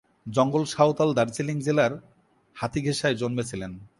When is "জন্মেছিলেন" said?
3.15-3.71